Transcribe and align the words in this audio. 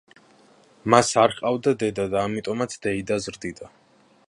მას 0.93 1.11
არ 1.23 1.35
ჰყავდა 1.35 1.75
დედა 1.85 2.07
და 2.15 2.23
ამიტომაც 2.29 2.77
დეიდა 2.87 3.21
ზრდიდა. 3.27 3.73